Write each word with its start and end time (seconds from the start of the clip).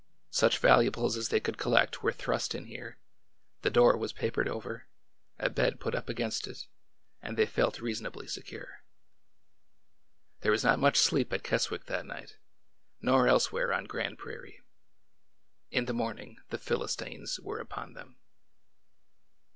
Such 0.31 0.57
valuables 0.57 1.15
as 1.15 1.29
they 1.29 1.39
could 1.39 1.59
collect 1.59 2.01
were 2.01 2.11
thrust 2.11 2.55
in 2.55 2.65
here, 2.65 2.97
the 3.61 3.69
door 3.69 3.95
was 3.95 4.11
papered 4.13 4.47
over, 4.47 4.87
a 5.37 5.47
bed 5.47 5.79
put 5.79 5.93
up 5.93 6.09
against 6.09 6.47
it, 6.47 6.65
and 7.21 7.37
they 7.37 7.45
felt 7.45 7.79
reasonably 7.79 8.25
secure. 8.25 8.81
There 10.39 10.51
was 10.51 10.63
not 10.63 10.79
much 10.79 10.97
sleep 10.97 11.31
at 11.31 11.43
Keswick 11.43 11.85
that 11.85 12.07
night, 12.07 12.37
nor 12.99 13.27
elsewhere 13.27 13.71
on 13.71 13.83
Grand 13.85 14.17
Prairie. 14.17 14.63
In 15.69 15.85
the 15.85 15.93
morning 15.93 16.39
the 16.49 16.57
Philis 16.57 16.95
tines 16.97 17.39
were 17.39 17.59
upon 17.59 17.93
them. 17.93 18.17